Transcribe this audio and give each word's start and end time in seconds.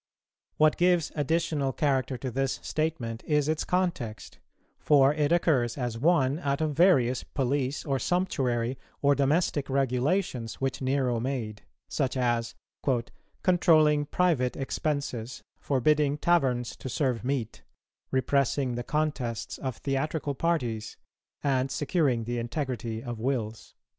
What 0.57 0.77
gives 0.77 1.11
additional 1.15 1.71
character 1.71 2.17
to 2.17 2.31
this 2.31 2.53
statement 2.63 3.21
is 3.27 3.47
its 3.47 3.63
context; 3.63 4.39
for 4.79 5.13
it 5.13 5.31
occurs 5.31 5.77
as 5.77 5.99
one 5.99 6.39
out 6.39 6.59
of 6.59 6.75
various 6.75 7.23
police 7.23 7.85
or 7.85 7.99
sumptuary 7.99 8.79
or 9.03 9.13
domestic 9.13 9.69
regulations, 9.69 10.55
which 10.55 10.81
Nero 10.81 11.19
made; 11.19 11.61
such 11.87 12.17
as 12.17 12.55
"controlling 13.43 14.07
private 14.07 14.57
expenses, 14.57 15.43
forbidding 15.59 16.17
taverns 16.17 16.75
to 16.77 16.89
serve 16.89 17.23
meat, 17.23 17.61
repressing 18.09 18.73
the 18.73 18.83
contests 18.83 19.59
of 19.59 19.77
theatrical 19.77 20.33
parties, 20.33 20.97
and 21.43 21.69
securing 21.69 22.23
the 22.23 22.39
integrity 22.39 23.03
of 23.03 23.19
wills." 23.19 23.75